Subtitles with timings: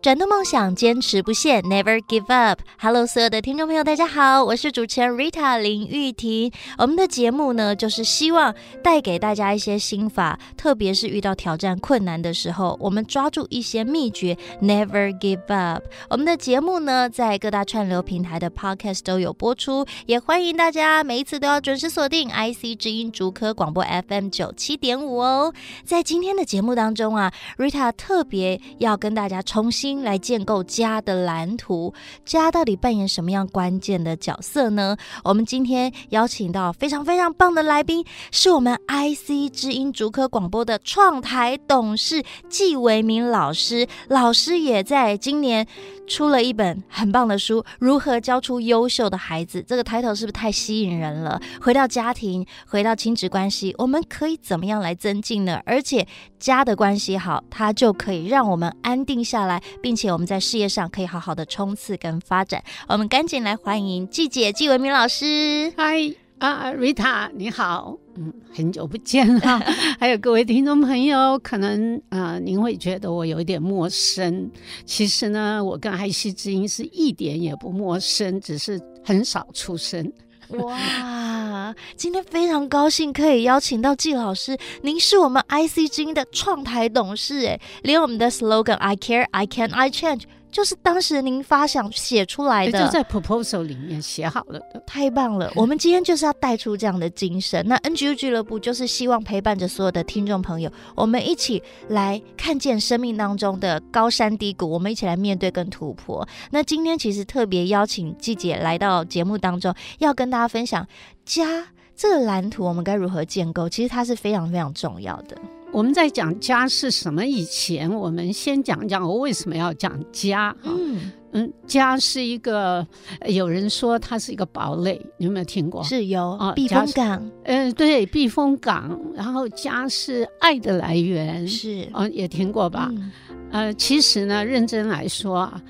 [0.00, 2.60] 转动梦想，坚持不懈，Never give up。
[2.78, 6.52] Hello，所有的听众朋友，大家好，我是主持人 Rita 林玉婷。
[6.78, 15.82] 我们的节目呢，就是希望带给大家一些心法，特别是遇到挑战困难的时候，我们抓住一些秘诀，Never give up。
[16.08, 25.52] 我们的节目呢，在各大串流平台的 Podcast 都有播出，也欢迎大家每一次都要准时锁定 IC 之音竹科广播 FM 九七点五哦。
[25.84, 29.87] 在今天的节目当中啊，Rita 特别要跟大家重新。
[30.02, 31.92] 来建构家的蓝图，
[32.24, 34.96] 家到底扮演什么样关键的角色呢？
[35.24, 43.86] 我们今天邀请到非常非常棒的来宾，是我们 IC 之音竹科广播的创台董事纪维明老师。
[44.08, 45.66] 老师也在今年
[46.08, 49.60] 出了一本很棒的书《如何教出优秀的孩子》。
[49.64, 51.40] 这个抬头是不是太吸引人了？
[51.60, 55.60] 回到家庭，回到亲子关系，我们可以怎么样来增进呢？
[55.64, 56.06] 而且
[56.38, 59.62] 家的关系好，它就可以让我们安定下来。
[59.82, 62.62] 并且我们在事业上可以好好的冲刺跟发展。
[62.88, 65.72] 我们赶紧来欢迎纪姐纪文明老师。
[65.76, 69.40] 嗨啊，Rita，你好，嗯，很久不见了。
[69.98, 74.48] 还有各位听众朋友，可能啊、您会觉得我有一点陌生。
[74.84, 80.12] 其实呢，我跟 IC 之音是一点也不陌生，只是很少出声。
[80.50, 90.22] 哇，今天非常高兴可以邀请到季老师，您是我们 IC 之音的创台董事，哎，连我们的 slogan I care, I can, I change。
[90.50, 95.52] 就是当时您发想写出来的，就在 proposal 里面写好了的，太棒了！
[95.56, 97.62] 我们今天就是要带出这样的精神。
[97.66, 106.26] 那 NGU 俱乐部就是希望陪伴着所有的听众朋友，我们一起来看见生命当中的高山低谷，我们一起来面对跟突破。
[106.50, 110.86] 那今天其实特别邀请季姐来到节目当中，要跟大家分享
[111.24, 113.68] 家这个蓝图，我们该如何建构？
[113.68, 115.36] 其实它是非常非常重要的。
[115.72, 120.54] 我们在讲家是什么以前，我们先讲讲我为什么要讲家。
[120.64, 122.84] 嗯嗯，家是一个，
[123.26, 125.84] 有人说它是一个堡垒，你有没有听过？
[125.84, 127.30] 是有啊，避风港。
[127.44, 128.98] 嗯，对，避风港。
[129.14, 132.90] 然后家是爱的来源，是哦，也听过吧？
[132.90, 133.12] 嗯、
[133.50, 135.62] 呃，其实呢，认真来说啊，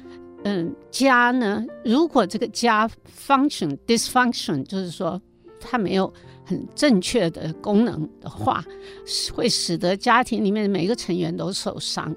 [0.45, 2.89] 嗯，家呢，如果这个家
[3.27, 5.21] function dysfunction，就是说
[5.61, 6.13] 它没有。
[6.45, 8.65] 很正确的功能的话，
[9.35, 12.11] 会使得家庭里面的每一个成员都受伤。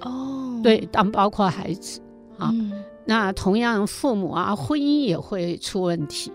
[0.00, 2.00] 哦，对，当包括孩子
[2.38, 2.70] 啊，嗯、
[3.04, 6.30] 那同样父母啊，婚姻也会出问题，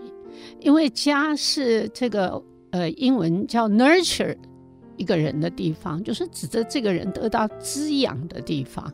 [0.60, 4.36] 因为家是这个呃英文叫 nurture
[4.98, 8.92] 一个人的地方，就是指着这个人得到滋养的地方。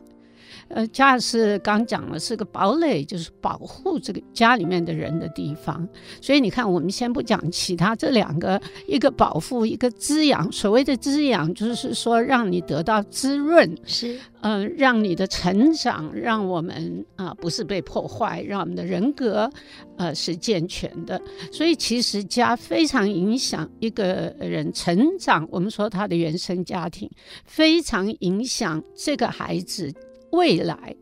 [0.69, 5.87] 呃，家是刚讲了，是个堡垒，就是保护这个家里面的人的地方。
[6.21, 10.51] 所以你看，我们先不讲其他，这两个，一个保护，一个滋养。
[10.51, 19.49] 所谓的滋养，就是说让你得到滋润，是，嗯、呃，让你的成长，让我们啊、呃、不是被破坏，让我们的人格
[19.97, 21.21] 呃是健全的。
[21.51, 25.47] 所以其实家非常影响一个人成长。
[25.49, 27.09] 我们说他的原生家庭
[27.45, 29.93] 非常影响这个孩子。
[30.37, 30.95] 未来，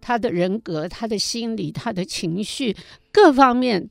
[0.00, 2.74] 他的人格、他的心理、他的情绪，
[3.12, 3.90] 各方面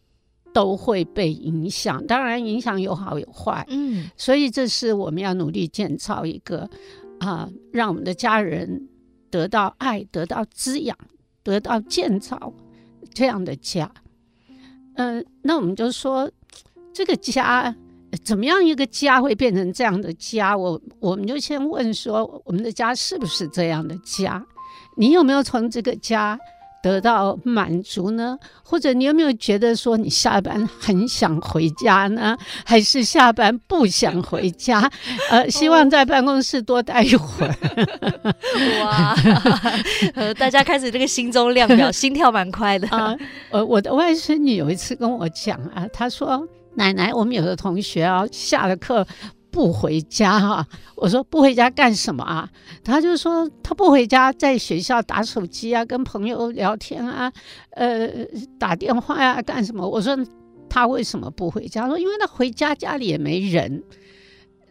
[0.51, 2.03] 都会被影响。
[2.07, 3.63] 当然，影响有好有坏。
[3.69, 6.67] 嗯，所以这是我们要努力建造一个
[7.19, 8.89] 啊，让我们的家人
[9.29, 10.97] 得到爱、得到滋养、
[11.43, 12.51] 得到建造
[13.13, 13.91] 这样的家。
[14.95, 16.29] 嗯、呃，那我们就说，
[16.91, 17.75] 这个家
[18.23, 18.65] 怎么样？
[18.65, 20.57] 一个家会变成这样的家？
[20.57, 24.43] 我我们就先问说，我们的家是不是这样的家？
[24.97, 26.37] 你有没有从这个家
[26.81, 28.37] 得到满足呢？
[28.63, 32.37] 或者你有没有觉得说你下班很想回家呢？
[32.65, 34.89] 还是下班不想回家？
[35.29, 37.55] 呃，希望在办公室多待一会儿。
[38.83, 39.15] 哇，
[40.15, 42.87] 呃，大家开始这个心中量表，心跳蛮快的。
[42.89, 43.15] 啊，
[43.51, 49.05] 呃，我的外孙女有一次跟我讲啊，她说：“奶奶，我们有的同学啊，下了课。”
[49.51, 52.49] 不回家哈、啊， 我说不回家干什么啊？
[52.83, 57.31] 他就说他不回家，在学校打手机啊，跟朋友聊天啊，
[57.71, 58.07] 呃，
[58.59, 59.87] 打电话呀、干什么？
[59.87, 60.17] 我说
[60.69, 61.87] 他为什么不回家？
[61.87, 63.83] 说因为他回家家里也没人，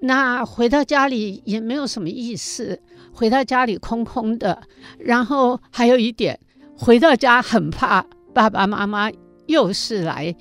[0.00, 2.80] 那回到家里也没有什么意思，
[3.12, 4.62] 回到家里空空的。
[4.98, 6.38] 然后还有一点，
[6.76, 9.10] 回到家很怕爸爸妈妈
[9.46, 10.36] 又是来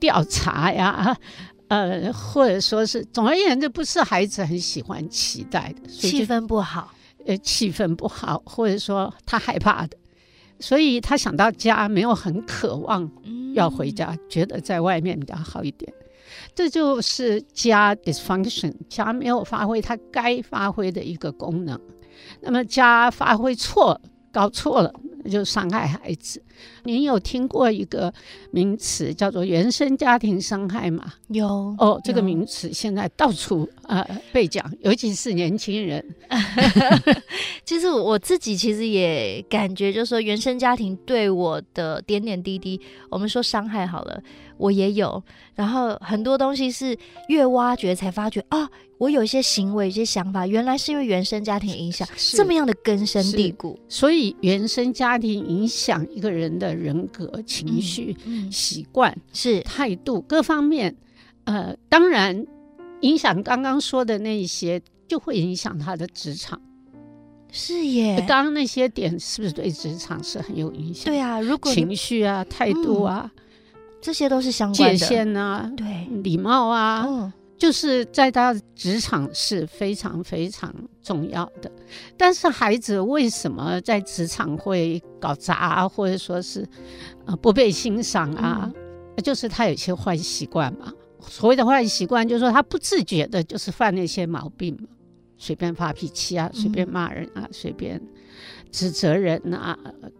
[0.00, 1.16] 调查呀，
[1.68, 6.92] 呃，或者说是，总而言之，不是孩子很喜欢期待的，气氛不好，
[7.26, 9.96] 呃，气氛不好，或者说他害怕的。
[10.60, 13.10] 所以他想到家，没有很渴望
[13.54, 15.92] 要回家，嗯、觉得在外面比较好一点。
[16.54, 21.80] 这就是家 dysfunction，家没有发挥它该发挥的一个功能。
[22.40, 24.00] 那么家发挥错，
[24.32, 24.92] 搞错了。
[25.30, 26.42] 就伤害孩子。
[26.84, 28.12] 您有听过一个
[28.50, 31.12] 名词叫做原生家庭伤害吗？
[31.28, 31.46] 有
[31.78, 36.04] 哦，这个名词现在到处呃被讲，尤其是年轻人。
[37.64, 44.22] 其实我自己其实也感觉，就是说原生家庭对我的点点滴滴，我们说伤害好了，
[44.56, 45.22] 我也有。
[45.54, 46.96] 然后很多东西是
[47.28, 48.68] 越挖掘才发觉啊。
[48.98, 53.78] 我有一些行为、一些想法，原来是因为原生家庭影响，这么样的根深蒂固。
[53.88, 60.96] 所以，原生家庭影响一个人的人格、情绪、嗯嗯、习惯、是态度各方面。
[61.44, 62.46] 呃，当然，
[63.00, 66.60] 影响刚刚说的那一些，就会影响他的职场。
[67.50, 71.06] 是耶，刚刚那些点是不是对职场是很有影响？
[71.06, 73.44] 对啊，如果情绪啊、态度啊、嗯，
[74.00, 74.96] 这些都是相关的。
[74.96, 77.04] 界限啊，对，礼貌啊。
[77.06, 80.72] 嗯就是在他职场是非常非常
[81.02, 81.68] 重要的，
[82.16, 86.66] 但是孩子为什么在职场会搞砸啊，或者说是
[87.26, 88.70] 呃不被欣赏啊？
[88.74, 90.92] 嗯、就是他有些坏习惯嘛。
[91.20, 94.88] 所谓的坏习惯，就是说他不自觉的，就是犯那些毛病嘛，
[95.36, 98.00] 随便发脾气啊，随便骂人啊，随便。
[98.70, 99.76] 指责人啊，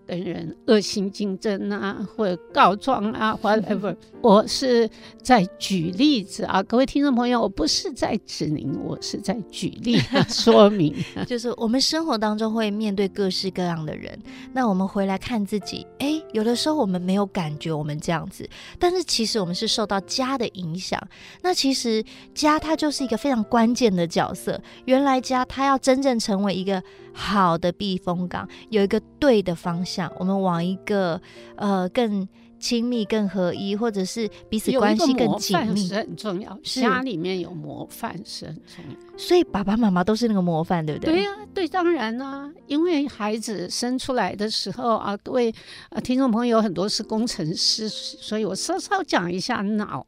[0.09, 3.95] 跟人恶性竞争啊，或者告状啊， whatever。
[4.23, 4.89] 我是
[5.23, 10.95] 在举例子啊，各位听众朋友，我不是在指您，我是在举例说明。
[11.29, 14.19] 就是我们生活当中会面对各式各样的人，
[14.55, 20.99] 那我们回来看自己，哎，有的时候我们没有感觉我们这样子，但是其实我们是受到家的影响。
[21.43, 22.03] 那其实
[22.35, 24.59] 家它就是一个非常关键的角色。
[24.87, 26.83] 原来家它要真正成为一个。
[27.21, 31.21] 好的避风港，有一个对的方向，我们往一个
[31.57, 32.29] 呃更
[32.59, 36.59] 亲密、更合一，或者是彼此关系更紧密，是很重要。
[36.65, 41.15] 家里面有模范是很重要，所以爸爸妈妈都是那个模范，对不对？
[41.15, 45.55] 对呀、啊，对，当然啦、啊，因为孩子生出来的时候啊，各位
[45.91, 50.05] 呃听众朋友很多是工程师，所以我稍稍讲一下脑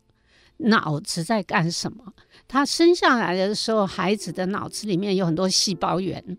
[0.56, 2.12] 脑子在干什么。
[2.48, 6.36] 他生下来的时候，孩子的脑子里面有很多细胞源。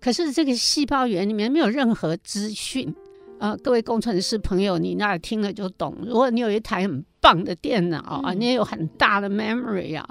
[0.00, 2.94] 可是这个细胞源里面没有任何资讯，
[3.38, 5.94] 呃，各位工程师朋友，你那听了就懂。
[6.02, 10.08] 如果你有一台很棒的电脑啊，嗯、你也有很大的 memory 啊，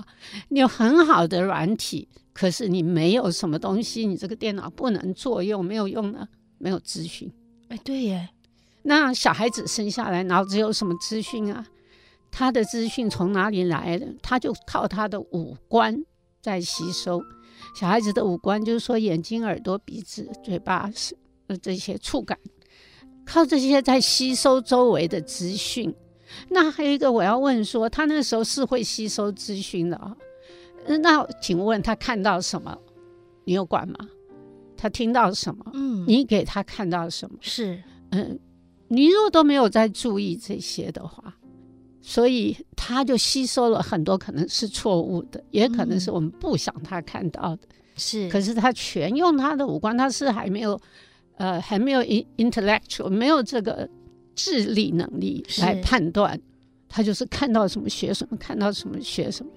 [0.49, 7.31] 你有很好的软体，可是你没有什么东西，你这个电脑不能作用，没有用的，没有资讯。
[7.69, 8.29] 哎，对耶。
[8.83, 11.65] 那小孩子生下来脑子有什么资讯啊？
[12.31, 14.07] 他的资讯从哪里来的？
[14.21, 16.03] 他就靠他的五官
[16.41, 17.21] 在吸收。
[17.75, 21.15] 小孩子的五官就是说眼睛、耳朵、鼻子、嘴巴是
[21.47, 22.37] 呃这些触感，
[23.25, 25.93] 靠这些在吸收周围的资讯。
[26.49, 30.15] 那还有一个我要问说，他那时候是会吸收资讯的啊？
[31.01, 32.77] 那请问他看到什么？
[33.45, 33.95] 你有管吗？
[34.75, 35.65] 他听到什么？
[35.73, 37.37] 嗯，你给他看到什么？
[37.41, 38.39] 是嗯，
[38.89, 41.36] 你如果都没有在注意这些的话。
[42.09, 47.67] 所以他就吸收了很多，可能是错误的，也可能是我们不想他看到的。
[47.97, 50.79] 是，可是他全用他的五官，他是还没有，
[51.35, 52.01] 呃，还没有
[52.37, 53.89] intellectual，没有这个
[54.35, 56.39] 智力能力来判断。
[56.87, 59.51] 他就是看到什么学什么，看到什么学什么。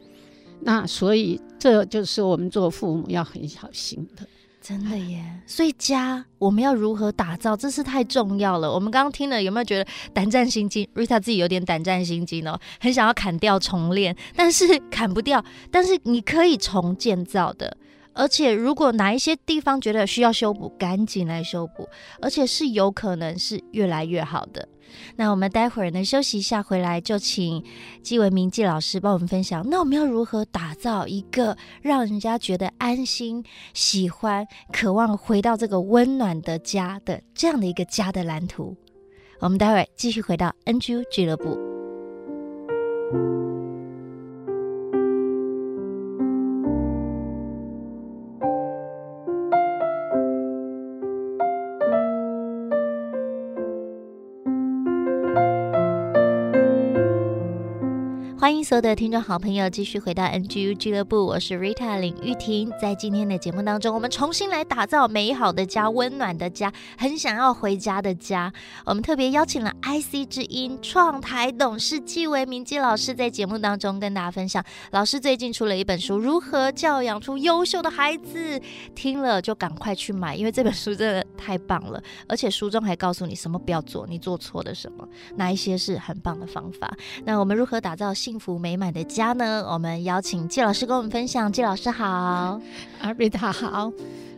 [0.62, 4.26] 那所以这就是我们做父母要很小心的。
[4.60, 8.70] 真的耶，所以家我们要如何打造，这是太重要了。
[8.70, 15.42] 我们刚刚听了，有没有觉得胆战心惊？Rita 自己有点胆战心惊哦，很想要砍掉重练，但是砍不掉。
[15.70, 17.74] 但是你可以重建造的。
[18.12, 21.88] 而且，如果哪一些地方觉得需要修补，赶紧来修补，
[22.20, 24.68] 而且是有可能是越来越好的。
[25.16, 27.64] 那我们待会儿呢，休息一下，回来就请
[28.02, 29.64] 纪文明纪老师帮我们分享。
[29.70, 38.76] 那我们要如何打造一个让人家觉得安心、喜欢、渴望回到这个温暖的家的这样的一个家的蓝图？
[39.38, 41.56] 我们待会儿继续回到 NGU 俱乐部。
[58.50, 62.68] 欢迎所有的听众好朋友继续回到 NGU 俱乐部，我是 Rita 林玉婷。
[62.82, 68.52] 在今天的节目当中，我们重新来打造美好的家、温暖的家、很想要回家的家。
[68.84, 74.64] 我们特别邀请了 IC 之音创台董事纪维明纪老师在节目当中跟大家分享。
[74.90, 78.58] 老师最近出了一本书《如何教养出优秀的孩子》，
[78.96, 86.92] 听了就赶快去买，因为这本书真的太棒了，而且书中还告诉你什么不要做，你做错了什么，哪一些是很棒的方法。
[87.24, 89.62] 那我们如何打造幸福美满的家呢？
[89.68, 91.52] 我们邀请季老师跟我们分享。
[91.52, 92.58] 季老师好，
[93.02, 93.92] 阿瑞塔好。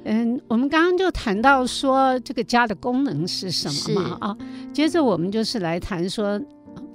[0.05, 4.19] 嗯，我们刚刚就谈到说这个家的功能是什么嘛？
[4.21, 4.37] 啊，
[4.73, 6.41] 接着我们就是来谈说，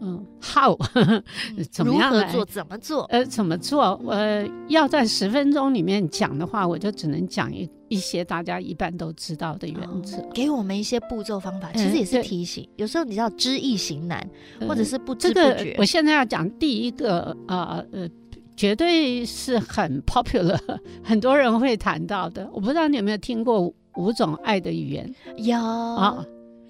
[0.01, 0.77] 嗯，how
[1.71, 2.45] 怎么样来做？
[2.45, 3.03] 怎么做？
[3.05, 3.99] 呃，怎么做？
[4.07, 11.71] 呃，要在十分钟里面讲的话，我就只能讲一一些大家一般都知道的原则，哦，给我们一些步骤方法。
[11.73, 14.27] 其实也是提醒，嗯，有时候你知道知易行难，
[14.59, 15.55] 嗯，或者是不知不觉。
[15.57, 18.01] 这个，我现在要讲第一个啊，呃。
[18.03, 18.09] 呃
[18.57, 20.59] 绝对是很 popular，
[21.03, 22.49] 很多人会谈到的。
[22.51, 25.13] 我不知道你有没有听过五种爱的语言？
[25.37, 26.25] 有啊，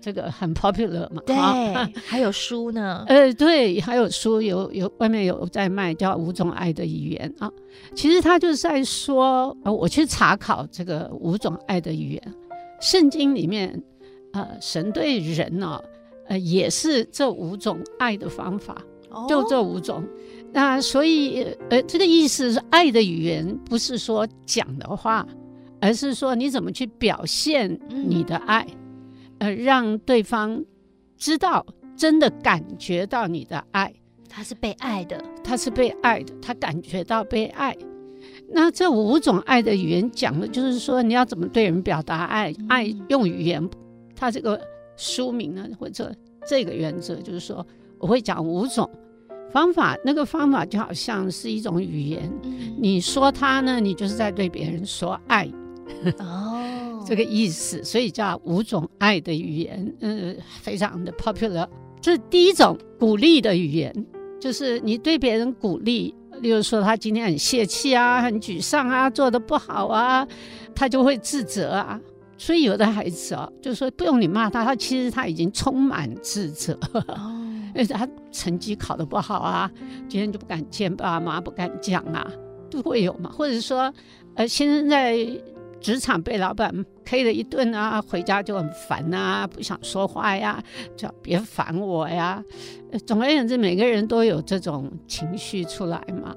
[0.07, 1.21] 这个很 popular 嘛。
[1.25, 1.35] 对，
[2.05, 3.03] 还有书呢。
[3.11, 7.51] 呃，对，还有书，有有外面有在卖，叫《五种爱的语言》啊。
[7.93, 12.33] 其实他就是在说，呃，我去查考这个五种爱的语言，
[12.79, 13.83] 圣经里面，
[14.31, 15.77] 呃，神对人呢，
[16.29, 20.01] 呃，也是这五种爱的方法，哦、就这五种。
[20.53, 25.27] 那所以，呃，这个意思是爱的语言，不是说讲的话，
[25.81, 28.77] 而是说你怎么去表现你的爱，嗯、
[29.39, 30.63] 呃，让对方
[31.17, 31.65] 知道，
[31.95, 33.93] 真的感觉到你的爱，
[34.29, 37.75] 他是被爱的，他是被爱的，他感觉到被爱。
[38.49, 43.67] 那这五种爱的语言讲的就是说，你要怎么对人表达爱，嗯、爱用语言。
[44.15, 44.59] 他这个
[44.95, 46.13] 书名呢，或者
[46.47, 47.65] 这个原则就是说，
[47.99, 48.89] 我会讲五种。
[49.51, 55.49] 方法，那个方法就好像是一种语言，嗯、你说它呢，你就是在对别人说爱，
[56.19, 61.67] 哦，这个意思，所以叫五种爱的语言，嗯，非常的 popular。
[62.01, 64.05] 这是第一种鼓励的语言，
[64.39, 70.27] 就是你对别人鼓励，例如说他今天很泄气啊，很沮丧啊，做的不好啊，
[70.75, 71.99] 他就会自责啊。
[72.37, 76.77] 所以有的孩子啊，就说不用你骂他，他其实他已经充满自责。
[76.93, 77.33] 哦
[77.75, 79.69] 因为他成绩考得不好啊，
[80.07, 82.25] 今天就不敢见爸妈，不敢讲啊，
[82.71, 83.29] 都会有嘛。
[83.29, 83.93] 或者说，
[84.33, 85.17] 呃，先生在
[85.79, 90.63] 职场被老板 K 了一顿啊，回家就很烦啊，不想说话呀，
[90.95, 92.43] 叫别烦我呀。
[93.05, 96.35] 总而言之，每个人都有这种情绪出来嘛。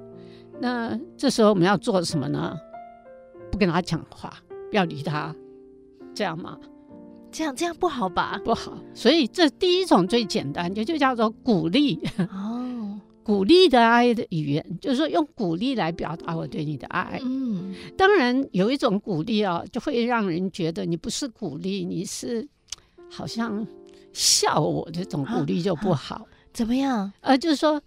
[0.61, 2.57] 那这时候我们要做什么呢？
[3.51, 4.33] 不跟他讲话，
[4.71, 5.35] 不要理他，
[6.15, 6.59] 这样吗。
[7.33, 8.41] 这样这样不好吧？
[8.45, 12.01] 不好，所以这第一种最简单，就就叫做鼓励
[12.33, 12.60] 哦，
[13.31, 17.21] 鼓励的爱的语言，就是说用鼓励来表达我对你的爱。
[17.23, 22.47] 嗯，当然有一种鼓励啊，就会让人觉得你不是鼓励，你是
[23.09, 23.67] 好像
[24.13, 26.27] 笑我，这种鼓励就不好。
[26.53, 27.13] 怎么样？
[27.21, 27.81] 呃，就是说。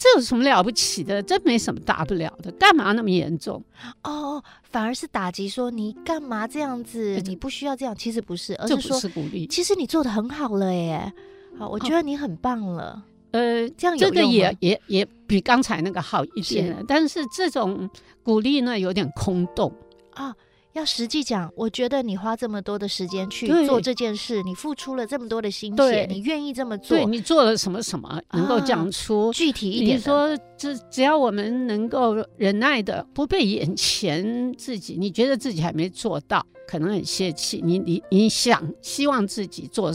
[0.00, 1.20] 这有什么了不起的？
[1.20, 3.60] 这没什么大不了的，干嘛那么严重？
[4.04, 7.20] 哦，反而是打击，说你干嘛这样子？
[7.26, 7.92] 你不需要这样。
[7.96, 9.44] 其实不是，而是说是鼓励。
[9.48, 11.12] 其实你做的很好了耶，
[11.58, 13.02] 好，我觉得你很棒了。
[13.32, 17.88] 呃，这样这个也也也比刚才那个好一些，是但是这种
[18.22, 19.72] 鼓励呢，有点空洞
[20.12, 20.34] 啊。
[20.74, 29.96] 要实际讲，我觉得你花这么多的时间去做这件事，你付出了这么多的心血，你愿意这么做，对你做了什么什么，能够讲出、啊、具体一点。
[29.96, 37.60] 你说，只只要我们能够忍耐的，不被眼前自己，你觉得自己还没做到，可能很泄气。
[37.64, 39.90] 你你你想希望自己做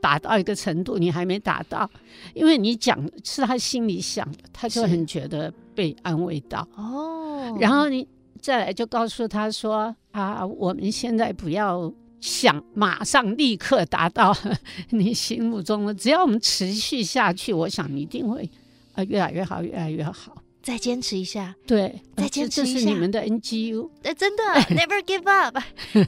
[0.00, 1.90] 达到一个程度，你还没达到，
[2.34, 7.56] 因为你讲是他心里想的，他就很觉得被安慰到哦。
[7.60, 8.06] 然后你。
[8.38, 14.32] 再来就告诉他说啊，我们现在不要想马上立刻达到
[14.90, 18.48] 你心目中的，只要我们持续下去，我想你一定会
[18.92, 20.36] 啊越来越好，越来越好。
[20.62, 24.42] 再坚持一下，对，再坚持一下，这是你们的 NGU，哎，真的
[24.76, 25.58] Never give up。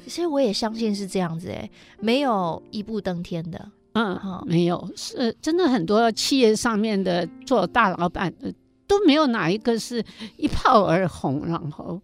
[0.06, 1.68] 所以我也相信是这样子，哎，
[1.98, 3.68] 没有一步登天的，
[3.98, 8.52] 嗯，哦、没有，是真的很多企业上面的做大老板的
[8.86, 10.04] 都没有哪一个是
[10.36, 12.00] 一炮而红，然后。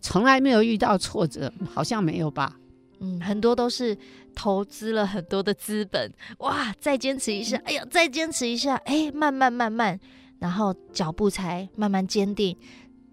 [0.00, 2.56] 从来没有遇到挫折，好像没有吧？
[3.00, 3.94] 嗯，很多都是
[4.34, 10.00] 投资了很多的资本，哇，再坚持一下，哎呀，再坚持一下，哎，慢慢慢慢，
[10.38, 12.56] 然后脚步才慢慢坚定，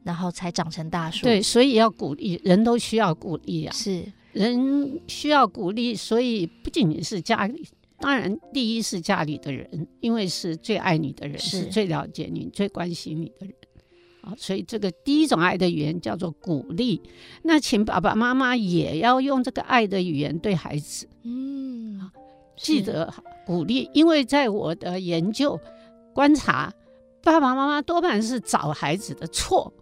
[0.06, 1.26] 然后才长成大树。
[1.26, 3.74] 对，所以要鼓励，人都需要鼓励啊。
[3.74, 7.68] 是，人需要鼓励，所以不仅仅是家里
[8.00, 13.54] 当然第一是家里的人，因为是最爱你的人，是是最了解你、最关心你的人。
[14.22, 17.02] 啊，所以这个第一种爱的语言叫做鼓励。
[17.44, 21.08] 那请爸爸妈妈也要用这个爱的语言对孩子。
[21.24, 22.10] 嗯，
[22.58, 23.14] 记得
[23.46, 25.58] 鼓励，因为在我的研究
[26.14, 26.74] 观察，
[27.24, 29.74] 爸爸妈妈多半是找孩子的错。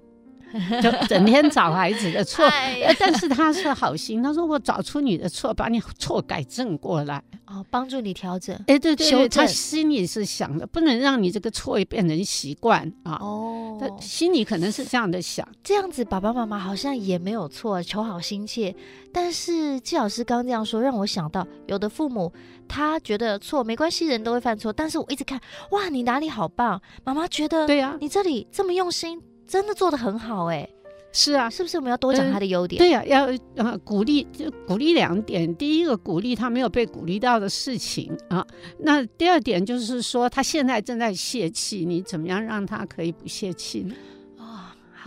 [0.82, 8.56] 就整天找孩子的 错，哎、但是他是好心，他说我找出你的错，把你错改正过来，哦，帮助你调整。
[8.68, 9.28] 哎，对对。
[9.30, 13.20] 他心里是想的，不能让你这个错变成习惯啊。
[13.22, 15.48] 哦，他心里可能是这样的想。
[15.64, 18.74] 这样子，爸爸妈妈好像也没有错，求好心切。
[19.14, 22.32] 但是季老师刚刚这样说，让我想到，有的父母
[22.68, 24.72] 他觉得错没关系，人都会犯错。
[24.72, 25.40] 但是我一直看，
[25.72, 26.82] 哇，你哪里好棒？
[27.04, 29.22] 妈妈觉得，对呀，你这里这么用心。
[29.48, 30.70] 真的做的很好哎、欸，
[31.14, 32.80] 是啊，是不是我们要多讲他的优点？
[32.80, 33.26] 嗯、对呀、啊，要
[33.56, 35.56] 呃鼓励，就鼓励两点。
[35.56, 38.46] 第一个鼓励他没有被鼓励到的事情啊，
[38.80, 43.96] 那第二点就是说他现在正在泄气，你怎么样让他可以不泄气呢？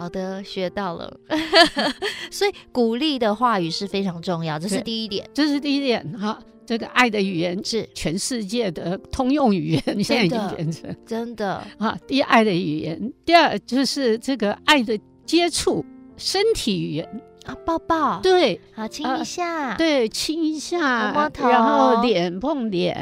[0.00, 1.14] 哦，好的，学到了。
[2.33, 6.42] 所以鼓励的话语是非常重要，这是第一点，这是第一点哈。
[6.64, 11.99] 这个爱的语言是全世界的通用语言， 现在已经变成真的啊。
[12.07, 15.85] 第一，爱的语言；第二，就是这个爱的接触，
[16.16, 22.95] 身体语言啊，抱抱，对，好亲一下，呃、对，亲一下，摸摸头，然后脸碰脸，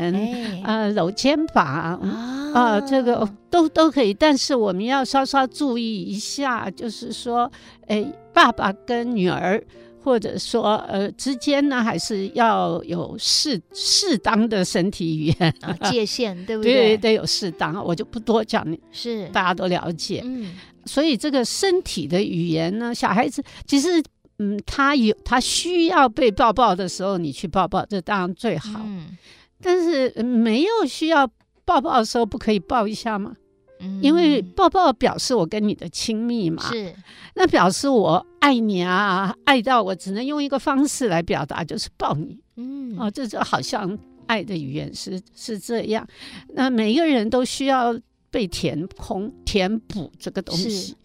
[0.65, 4.15] 哎、呃，搂肩膀啊，啊，这个都都可以。
[4.15, 7.51] 但是我们要稍稍注意一下，就是说，
[7.87, 9.63] 哎，爸爸跟女儿。
[10.01, 16.73] 或者说，呃，之间呢，还是要有适适当的身体语言、啊、界限， 对不对？
[16.73, 20.23] 对，得有适当，我就不多讲，你是大家都了解。
[20.25, 20.55] 嗯，
[20.87, 24.03] 所以这个身体的语言呢，小孩子其实，
[24.39, 28.81] 嗯，他有他需要被抱抱的时候，你去抱抱，这当然最好。
[28.85, 29.17] 嗯，
[29.61, 31.29] 但是没有需要
[31.65, 33.35] 抱抱的时候，不可以抱一下吗？
[33.81, 36.95] 嗯，因为抱抱表示我跟你的亲密嘛，是，
[37.35, 42.39] 那表示我爱你啊，爱到我只能用一个方式来表达，就是抱你。
[42.57, 46.07] 嗯，哦，这就好像爱的语言是是这样。
[46.55, 47.97] 那每一个人都需要
[48.31, 50.97] 被填空、填补这个东西。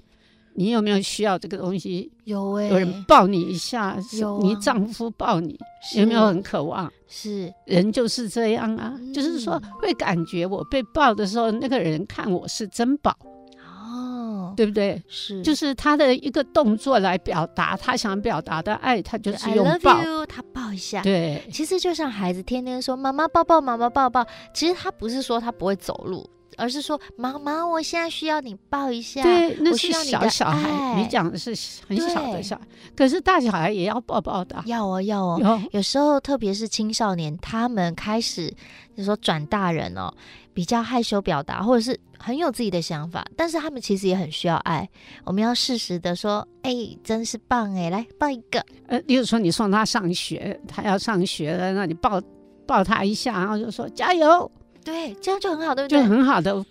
[0.56, 2.12] 你有没有需要这个东西？
[2.26, 5.60] 有哎、欸，有人抱你一下，有、啊、你丈夫抱你，
[5.96, 6.92] 有没有很渴望？
[7.08, 13.16] 是，人就是这样啊，嗯、就是说会感觉我被抱的时候，那个人看我是珍宝
[13.62, 15.02] 哦，对不对？
[15.08, 21.02] 是，就是他的一个动作来表达他想表达的爱，他就是用抱 I love you，他抱一下。
[21.02, 26.28] 对，其实就像孩子天天说妈妈抱抱，妈妈抱抱，其实他不是说他不会走路。
[26.58, 29.22] 而是说，妈妈，我现在需要你抱一下。
[29.24, 30.96] 对，那是小小孩。
[30.96, 31.50] 你讲的是
[31.88, 34.62] 很小的小孩，可是大小孩也要抱抱的。
[34.66, 35.40] 要哦，要哦。
[35.42, 38.50] 有，有时候，特别是青少年，他们开始
[38.96, 40.14] 就是说转大人哦，
[40.54, 44.88] 比较害羞表达，或者是很有自己的想法，但是他们其实也很需要爱。
[45.24, 48.64] 我们要适时的说，哎、欸，真是棒哎，来抱一个。
[48.88, 52.22] 呃，例如说你送他上学，他要上学了，那你抱
[52.68, 54.50] 抱他一下，然后就说加油。
[54.84, 56.02] 对，这样就很好，对不对？
[56.02, 56.66] 就很好的。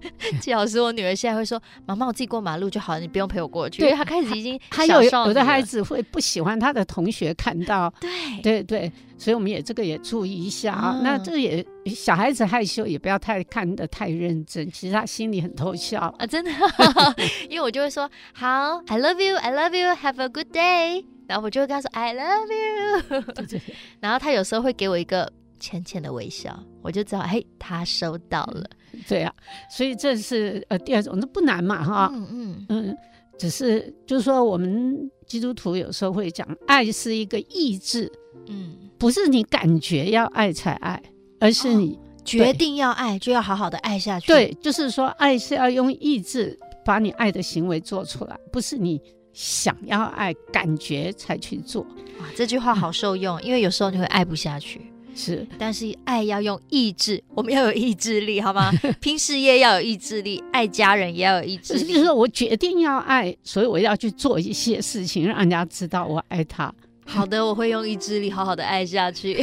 [0.40, 7.92] 季老师，我女儿现在会说：“妈妈，我自己过马路就好了，你不用陪我过去。”因为她开始已经还有有的孩子会不喜欢他的同学看到。
[8.00, 8.10] 对
[8.42, 10.94] 对对，所以我们也这个也注意一下啊。
[10.96, 16.50] 嗯、那这个也小孩子害羞，也不要太看得太认真，其实他心里很偷笑啊，真的。
[17.50, 23.60] 因为我就会说：“好，I love you，I love you，have a good day。”然后我就会跟他说：“I love you。”对对。
[24.00, 25.30] 然后他有时候会给我一个。
[25.60, 28.68] 浅浅的微笑，我就知道，嘿，他收到了。
[29.06, 29.32] 对啊，
[29.70, 32.98] 所以这是呃第二种，这不难嘛，哈，嗯嗯嗯，
[33.38, 38.10] 只是就是说，我们基督徒有时候会讲，爱是一个意志，
[38.48, 41.00] 嗯，不是你感觉要爱才爱，
[41.38, 44.26] 而是你、哦、决定要爱就要好好的爱下去。
[44.26, 49.00] 对，就是说，爱是要用意志把你爱的行为做出来，不是你
[49.32, 51.82] 想要爱感觉才去做。
[52.18, 54.80] 哇，这句话好受用，嗯、因为有时候你会爱不下去。
[55.20, 58.70] 是，但是爱要用意志，我们要有意志力，好吗？
[59.00, 61.92] 拼事业要有意志力，爱家人也要有意志力。
[61.92, 66.72] 就是说我决定要爱，所以我要去做一些事情，让人家知道我爱他。
[67.04, 69.36] 好的，我会用意志力好好的爱下去。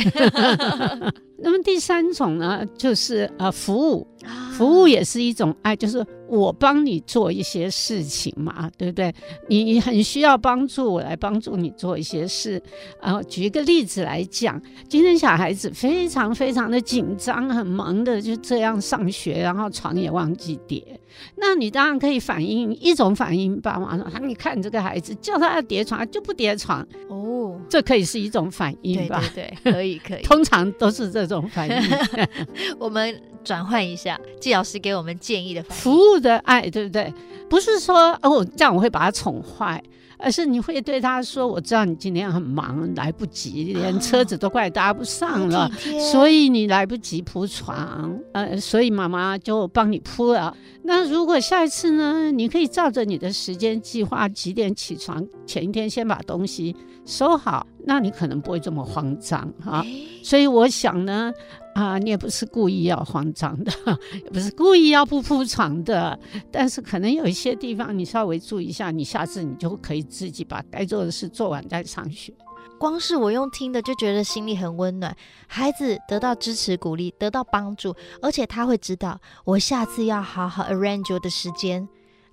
[1.39, 4.08] 那么第三种呢，就是呃服务，
[4.54, 6.06] 服务也是一种爱，就是。
[6.30, 9.15] 我帮你做一些事情嘛，对不对？
[9.47, 12.62] 你很需要帮助，我来帮助你做一些事。
[13.02, 21.00] 然后举一个例子来讲，今天小孩子非常非常的紧张，很忙的就这样上学，然后床也忘记叠。
[21.38, 29.23] 那你当然可以反映一种反应，爸妈说啊：“你看这个孩子，叫他要叠床就不叠床。”哦，这可以是一种反应吧？
[29.34, 30.21] 对对对，可以可以。
[30.23, 31.98] 通常都是这种反应。
[32.80, 35.62] 我们转换一下，季老师给我们建议的。
[35.63, 37.13] 服务的爱，对不对？
[37.50, 39.82] 不是说哦，这样我会把他宠坏。
[40.17, 45.69] 而是你会对他说：“我知道你今天很忙，来不及，连车子都快搭不上了，
[46.12, 48.19] 所以你来不及铺床。
[48.34, 50.56] 呃，所以妈妈就帮你铺了。
[50.84, 52.32] 那如果下一次呢？
[52.32, 55.25] 你可以照着你的时间计划，几点起床？
[55.45, 56.75] 前一天先把东西
[57.06, 59.86] 收好，那你可能不会这么慌张哈。
[60.23, 61.32] 所以我想呢。”
[61.78, 63.72] 啊，你也不是故意要慌张的，
[64.26, 66.20] 也不是故意要不铺床的，
[66.52, 72.34] 但是可能有一些地方你稍微注意一下，你下次你就可以自己把该做的事做完再上学。
[72.80, 81.88] 光是我用听的就觉得心里很温暖，孩子得到支持鼓励，得到帮助，而且他会知道我下次要好好 arrange 我的时间。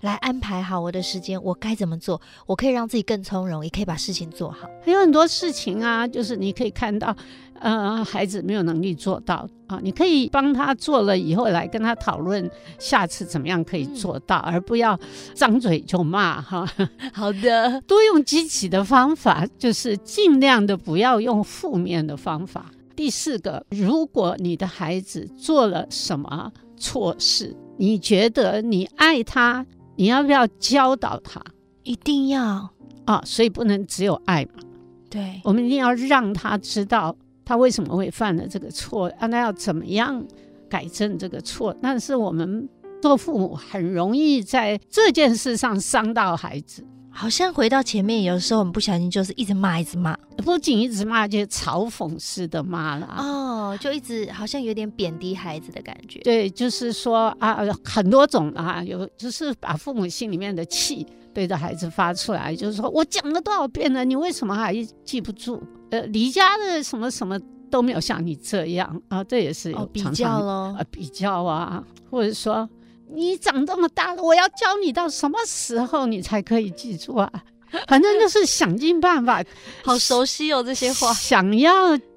[0.05, 2.21] 来安排好我的时间，我该怎么做？
[2.45, 4.69] 我可以让自己更从容，也可以把事情做好。
[4.85, 7.13] 还有很多事情啊，就是你可以看到，
[7.59, 14.97] 呃，孩子没有能力做到啊，你可以帮他做了以后来跟他讨论下次怎么样可以做到，嗯、而不要
[15.33, 16.69] 张嘴就骂哈。
[17.11, 22.67] 好的，多用积极的方法，就是尽量的不要用负面的方法。
[22.95, 29.65] 第四个，如果你的孩子做了什么错事，你觉得你爱他。
[29.95, 31.41] 你要不要教导他？
[31.83, 32.69] 一定要
[33.05, 33.21] 啊！
[33.25, 34.63] 所以不能只有爱嘛。
[35.09, 40.25] 对，我们一定要让他知道他为什么会犯了这个错，让他要怎么样
[40.67, 41.75] 改正这个错。
[41.81, 42.67] 但是我们
[43.01, 46.83] 做父母很容易在这件事上伤到孩子。
[47.17, 53.07] 好像回到前面，有时候我们不小心就是一直骂，一直骂，不仅一直骂，就是嘲讽式的骂了。
[53.17, 56.19] 哦，就一直好像有点贬低孩子的感觉。
[56.19, 64.75] 对，就是说啊，很多种啊，有就是把父母心里面的气对着孩子发出来，就是说我讲了多少遍了，你为什么还
[65.05, 65.63] 记不住？
[65.91, 67.39] 呃，离家的什么什么
[67.71, 72.69] 都没有像你这样啊，这也是有常常比较喽，啊，比较啊，或者说。
[73.15, 77.31] 你长这么大了，我要教你到什么时候你才可以记住啊？
[77.87, 79.43] 反正就是想尽办法，
[79.83, 81.13] 好熟悉哦这些话。
[81.13, 81.73] 想要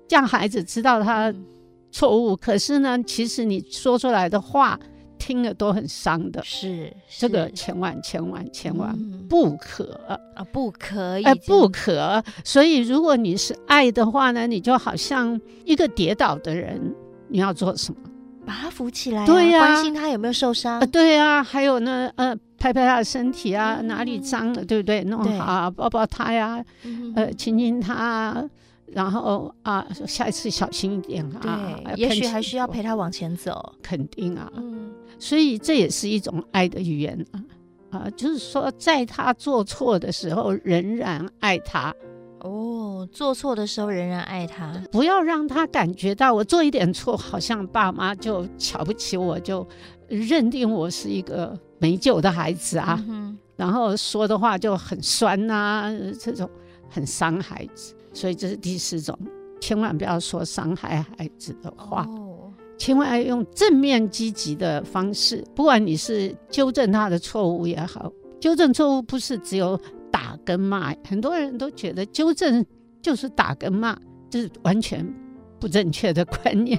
[0.08, 1.32] 让孩子知道他
[1.90, 4.78] 错误，可是呢，其实你说出来的话
[5.18, 6.42] 听了都很伤的。
[6.44, 8.96] 是，这个千万千万千万
[9.28, 10.00] 不可
[10.37, 12.22] 啊，不可以，哎，不可。
[12.44, 16.94] 所以如果你是爱的话呢，你就好像一个跌倒的人，
[17.28, 18.00] 你要做什么？
[18.48, 25.04] 把他扶起来、啊，对呀、啊，关心他有没有受伤，呃，对呀、啊，还有呢，呃，拍拍他的身体啊，嗯、哪里脏了，对不对？
[25.04, 28.42] 弄好、啊，抱抱他呀，嗯、呃，亲亲他，
[28.87, 31.76] 然后啊，下一次小心一点啊。
[31.84, 34.50] 对，也许还需要陪他往前走，肯定啊。
[34.56, 37.44] 嗯，所以这也是一种爱的语言啊，
[37.90, 41.94] 啊，就是说，在他做错的时候，仍然爱他。
[42.40, 49.66] 哦，做错的时候仍然爱他，不要让他感觉到我做一点错，好像爸妈就瞧不起我，就
[50.09, 53.03] 认定我是一个没救的孩子啊。
[53.09, 56.48] 嗯、然后说的话就很酸呐、啊，这种
[56.88, 57.94] 很伤孩子。
[58.12, 59.18] 所以这是第四种，
[59.61, 65.44] 千万不要说伤害孩子的话，哦、千万要用正面积极的方式。
[65.55, 69.79] 不管你是纠正他的错误也好，纠正错误不是只有。
[70.11, 72.64] 打跟骂，很多人都觉得纠正
[73.01, 73.99] 就是打跟骂，
[74.31, 75.07] 这是完全
[75.61, 76.79] 不正确的观念。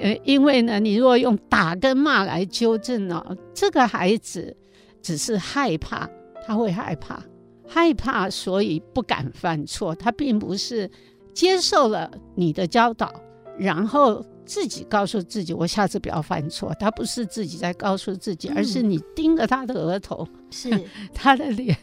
[0.00, 4.56] 呃，因为呢，你如果用打跟骂来纠正呢，这个孩子
[5.02, 6.08] 只是害怕，
[6.46, 7.22] 他会害怕，
[7.66, 9.94] 害怕所以不敢犯错。
[9.94, 10.90] 他并不是
[11.32, 13.12] 接受了你的教导，
[13.58, 16.74] 然后自己告诉自己我下次不要犯错。
[16.80, 20.70] 他不是自己在告诉自己，而是你盯着他的额头，是
[21.14, 21.76] 他的脸。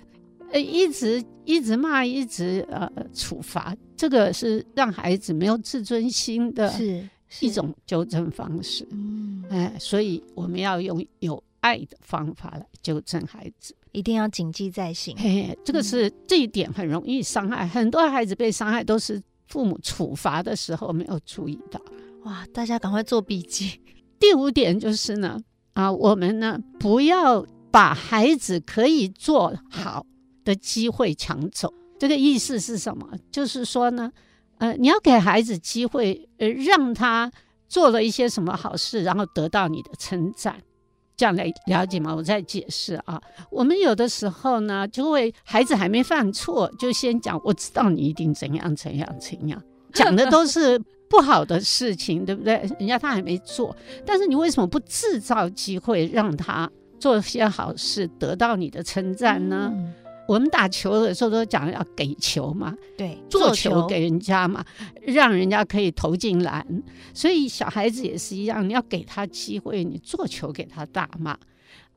[0.56, 7.06] 呃，一直一直骂，一直呃处罚，这个是让孩子没有自尊心的，是
[7.42, 8.88] 一种纠正方式。
[8.90, 15.14] 嗯，哎，所以我们要用有爱的方法来纠正孩子，一定要谨记在心。
[15.18, 21.82] 嘿嘿，这个是、嗯、这一点很容易伤害，很多孩子被伤害都是父母处罚的时候没有注意到。
[22.24, 23.78] 哇，大家赶快做笔记。
[24.18, 25.38] 第五点就是呢，
[25.74, 30.06] 啊，我们呢不要把孩子可以做好
[30.46, 33.06] 的机会抢走，这个意思是什么？
[33.30, 34.10] 就是说呢，
[34.60, 37.30] 呃，你要给孩子机会，呃，让他
[37.68, 40.56] 做了一些什么好事，然后得到你的称赞，
[41.18, 42.16] 这样来了解吗？
[42.16, 50.80] 我再解释啊，我们有的时候呢，就会孩子还没犯错，就先讲，我知道你一定怎样怎样怎样，讲的都是
[51.10, 52.54] 不好的事情，对不对？
[52.80, 59.74] 人家他还没做，但是你为什么不制造机会让他做些好事，得到你的称赞呢？
[60.28, 64.66] 我们打球的时候都讲要给球嘛，对，做球给人家嘛，
[65.06, 66.66] 让人家可以投进篮。
[67.14, 71.38] 所以小孩子也是一样，你要给他机会，你做球给他打嘛。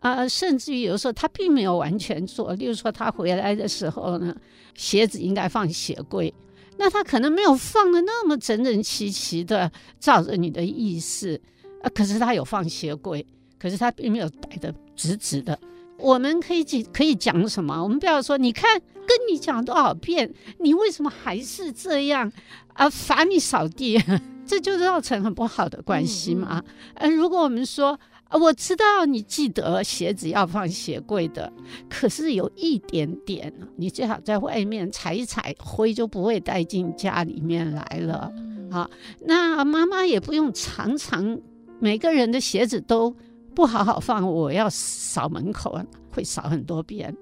[0.01, 4.37] 啊、呃，甚至于有时候他并没有完全做，例如说他回来的时候呢，
[4.75, 6.33] 鞋子应该放鞋柜，
[6.77, 11.35] 那他可能没有放的那么整整齐齐的，照着你的意思，
[11.81, 13.27] 啊、呃，可是他有放鞋柜，
[13.59, 15.59] 可是他并没有摆的直直的。
[15.99, 17.83] 我们可以讲可以讲什么？
[17.83, 22.31] 我们不要说，你看跟你讲多少遍，你为什么还是这样
[22.75, 22.89] 啊？
[22.89, 24.01] 罚你扫地，
[24.47, 26.63] 这就造成很不好的关系嘛。
[26.95, 31.53] 嗯，如果我们说，啊，我知道你记得鞋子要放鞋柜的，
[31.91, 38.33] 可是有一点点，你最好在外面踩一踩，灰就不会带进家里面来了。
[38.71, 38.89] 啊，
[39.27, 41.41] 那妈妈也不用常常
[41.81, 43.17] 每个人的鞋子都。
[43.59, 47.13] 不好好放，我要扫门口啊，会扫很多遍。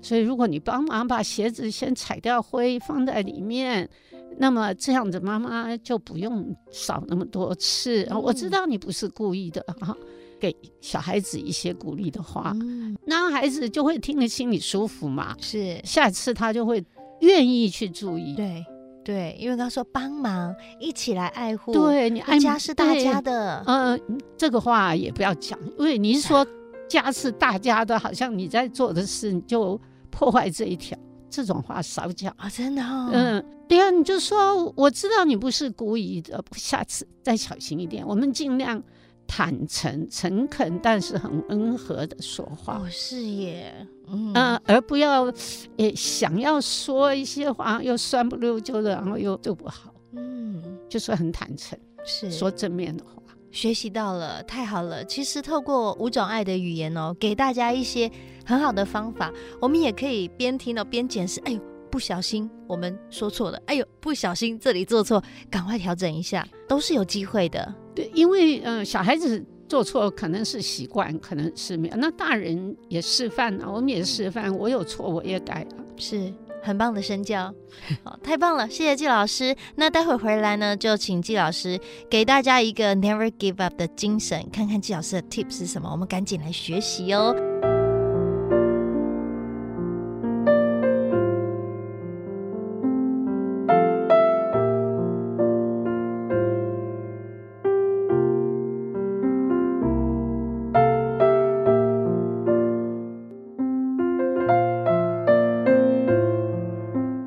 [0.00, 3.90] 所以，如果你帮忙把鞋子先踩掉灰，放在里面，
[4.38, 8.08] 那么这样子妈妈就不用扫那么多次。
[8.22, 9.96] 我知道你不是故意的哈，
[10.38, 12.54] 给小孩子一些鼓励的话，
[13.04, 15.36] 那孩子就会听得心里舒服嘛。
[15.40, 16.84] 是，下次他就会
[17.20, 18.36] 愿意去注意。
[18.36, 18.64] 对。
[19.04, 24.00] 对，因为他说帮忙一起来爱护，对你爱家是大家的，嗯、呃，
[24.36, 26.46] 这个话也不要讲，因为你是说
[26.88, 38.82] 家是大家的，好像你在做的事你就破坏这一条，这种话少讲啊、哦，真的、哦，嗯，对啊，你就说我知道你不是故意的，下次再小心一点，我们尽量。
[39.26, 42.78] 坦诚、诚恳，但是很温和的说话。
[42.78, 43.74] 哦，是耶，
[44.08, 45.24] 嗯、呃，而不要，
[45.76, 49.92] 诶，想要说一些话又酸不溜秋的，然后又做不好。
[50.12, 53.10] 嗯，就是很坦诚，是说正面的话。
[53.50, 55.04] 学习到了，太好了。
[55.04, 58.10] 其实透过五种爱的语言哦，给大家一些
[58.44, 61.40] 很好的方法，我们也可以边听哦边检视。
[61.44, 61.60] 哎呦，
[61.94, 63.62] 不小心我们说错了。
[63.66, 67.72] 哎呦，不小心这里做错，赶快调整一下，都是有机会的。
[67.94, 71.96] 对，因为嗯、呃，小孩子做错可能是习惯，可能是没有。
[71.96, 77.54] 那大人也示范了，我们也示范，我有错我也改了，是很棒的身教。
[78.02, 79.54] 好，太棒了，谢谢季老师。
[79.76, 81.78] 那待会回来呢，就请季老师
[82.10, 87.32] 给大家一个 Never Give Up 的精神，看看季老师的 Tips 是什么，我们赶紧来学习哦。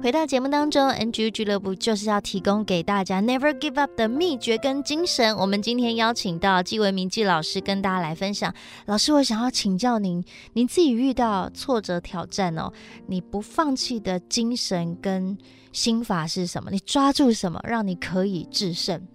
[0.08, 5.36] 回到节目当中，NG 俱乐部就是要提供给大家 Never Give Up 的秘诀跟精神。
[5.36, 8.54] 我们今天邀请到纪文明纪老师跟大家来分享。
[8.86, 12.72] 老师，我想要请教您，您自己遇到挫折挑战哦，
[13.08, 15.38] 你不放弃的精神跟
[15.74, 16.72] 心法是什么？
[16.72, 19.06] 你抓住什么，让你可以制胜？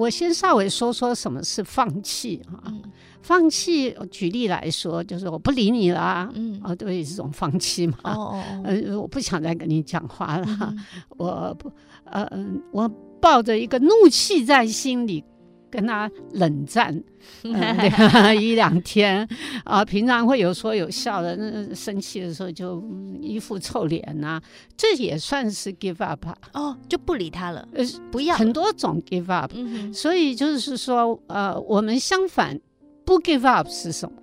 [0.00, 2.62] 我先稍微说说什么是放弃哈。
[2.66, 2.82] 嗯。
[3.22, 10.78] 放弃，举例来说，就是我不理你了，嗯，哦，对，是种放弃嘛，哦，呃，我不想再跟你讲话了，嗯、
[11.18, 11.70] 我不，
[12.04, 12.26] 呃，
[12.72, 12.88] 我
[13.20, 15.22] 抱着一个怒气在心里，
[15.70, 17.02] 跟他冷战，
[17.44, 19.26] 呃、 一两天，
[19.64, 22.82] 啊、呃，平常会有说有笑的，那生气的时候就
[23.20, 24.42] 一副臭脸呐、啊，
[24.76, 32.60] 这也算是 give up 哦，就不理他了，呃，不要，很多种 give up，嗯、所以就是说，呃，我们相反。
[33.02, 34.16] 不 give up 是什么？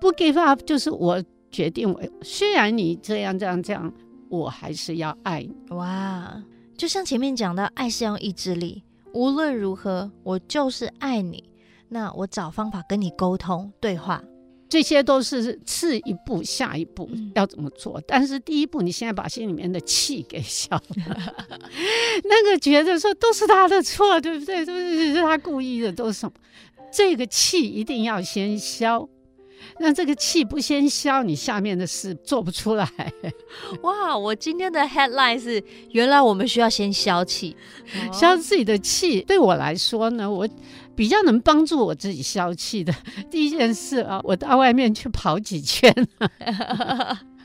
[0.00, 1.22] 不 give up 就是我
[1.52, 3.92] 决定，我虽然你这样这样这样，
[4.28, 5.54] 我还是要爱你。
[5.76, 6.42] 哇，
[6.76, 8.82] 就像前面讲的，爱是要意志力，
[9.16, 11.42] 无论如何，我就是爱你。
[11.88, 14.22] 那我找方法跟你沟通对话，
[14.68, 17.98] 这些都是次一步，下一步要怎么做？
[18.00, 20.82] 嗯、但是第一步，你现在把心里面的气给消了，
[22.24, 24.66] 那个觉得说都是他的错，对不对？
[24.66, 26.32] 都是是他故意的，都是什么？
[26.92, 29.08] 这个气一定要先消，
[29.80, 32.88] 那这个气不先消，你下面的事做不出来。
[33.82, 37.56] 哇，我今天的 headline 是：原来我们需要先消气，
[38.12, 39.20] 消自己的气。
[39.22, 40.48] 对我来说呢，我
[40.94, 42.94] 比较能帮助我自己消气的
[43.30, 45.92] 第一件事啊，我到外面去跑几圈。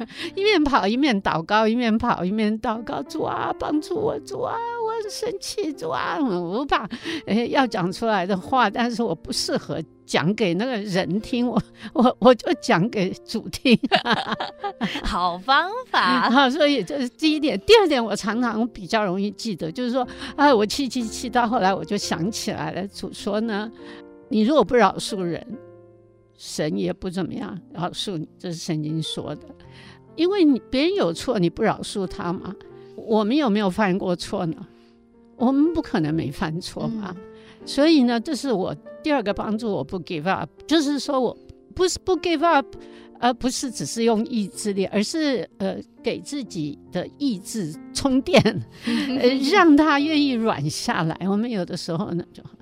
[0.35, 6.87] 一面跑一面祷告，一面跑一面祷告，主啊，帮助我，主啊，我很生气，主啊，我把
[7.25, 11.61] 诶要讲出来的话，但是我不适合讲给那个人听，我
[11.93, 13.77] 我我就讲给主听。
[15.03, 17.59] 好方法， 好，所以这是第一点。
[17.61, 23.71] 第二点，我常常比较容易记得，就是说，哎，我气气气到后来，我就想起来了，主说呢，
[24.29, 25.45] 你如果不饶恕人，
[26.37, 29.47] 神也不怎么样饶恕你，这是圣经说的。
[30.15, 32.55] 因为你别人有错，你不饶恕他嘛？
[32.95, 34.55] 我们有没有犯过错呢？
[35.37, 37.15] 我们不可能没犯错嘛。
[37.17, 37.21] 嗯、
[37.65, 41.35] 所以呢，这是我第二个帮助，我不 give up，就是说我
[41.73, 42.65] 不是不 give up，
[43.19, 48.39] 而不是只是用意志力，而是呃给自己的意志充电，
[48.85, 51.17] 呃让他愿意软下来。
[51.27, 52.53] 我们有的时候呢就很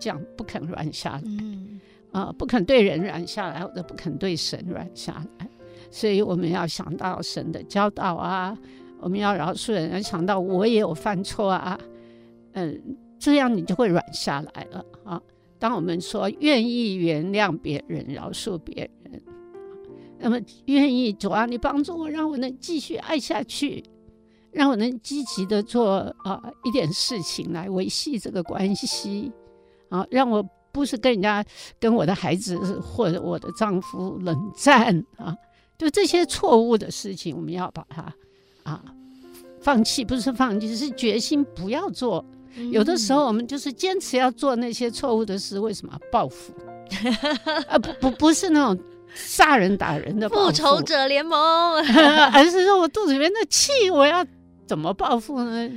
[0.00, 5.48] 这样不肯软下来，嗯、呃不肯对人软下来，或者不肯对神软下来。
[5.94, 8.58] 所以我们要想到神的教导啊，
[8.98, 11.78] 我们要饶恕人，要想到我也有犯错啊，
[12.54, 15.22] 嗯，这样你就会软下来了啊。
[15.56, 19.22] 当我们说愿意原谅别人、饶恕别人，
[20.18, 23.84] 那么愿意主啊，你帮助我，让我能继续爱下去，
[24.50, 29.30] 让我能积极的做啊一点事情来维系这个关系
[29.90, 31.44] 啊，让我不是跟人家、
[31.78, 35.36] 跟我的孩子或者我的丈夫冷战啊。
[35.76, 38.14] 就这些错误的事情，我们要把它
[38.62, 38.82] 啊
[39.60, 42.24] 放弃，不是放弃，是决心不要做。
[42.56, 46.52] 嗯、有的时候我们就是坚持要做那些错误的事，为什么报复？
[47.68, 48.84] 啊不不不是那种
[49.14, 51.38] 杀人打人的复，复仇者联盟，
[52.32, 54.24] 而是说我肚子里面的气，我要
[54.66, 55.70] 怎么报复呢？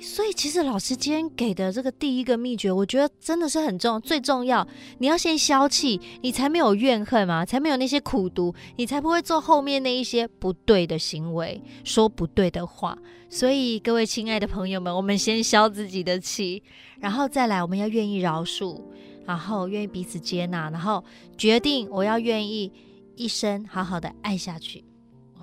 [0.00, 4.66] 所以，其实老师今天给的这个第一个秘诀，我觉得真的是很重要，最重要。
[4.98, 12.96] 你要先消气，你才没有怨恨嘛，才没有那些苦毒，你才不会做后面那一些不对的行为，说不对的话。
[13.28, 16.62] 所以，各位亲爱的朋友们，我们先消自己的气，
[17.00, 18.80] 然后再来，我们要愿意饶恕，
[19.26, 21.04] 然后愿意彼此接纳，然后
[21.36, 22.72] 决定我要愿意
[23.16, 24.84] 一生好好的爱下去。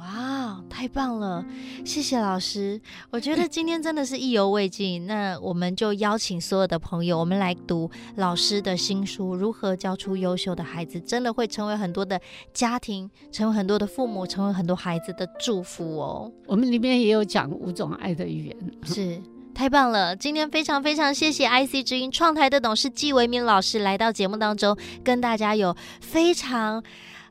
[0.05, 1.43] 哇，太棒了！
[1.83, 5.07] 谢谢老师，我觉得今天真的是意犹未尽。
[5.07, 12.21] 那我们就邀请所有的朋友，我们来读老师的新书《如何教出优秀的孩子》，真的会成为很多的
[12.53, 16.31] 家庭，成为很多的父母，成为很多孩子的祝福哦。
[16.45, 19.19] 我们里面也有讲五种爱的语言，是
[19.55, 20.15] 太棒了。
[20.15, 26.83] 今天非常非常谢谢 IC 之音创台的董事纪维明老师来到节目当中，跟大家有非常。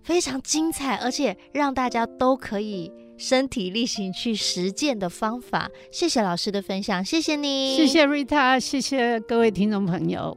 [0.05, 5.69] 非常精彩，而且让大家都可以身体力行去实践的方法。
[5.91, 10.37] 谢谢老师的分享，谢谢你，谢谢 Rita，谢谢各位听众朋友。